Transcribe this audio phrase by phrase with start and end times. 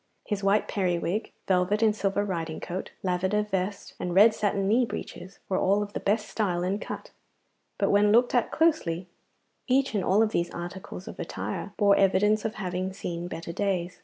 [0.25, 5.37] His white periwig, velvet and silver riding coat, lavender vest and red satin knee breeches
[5.47, 7.11] were all of the best style and cut,
[7.77, 9.07] but when looked at closely,
[9.67, 13.99] each and all of these articles of attire bore evidence of having seen better days.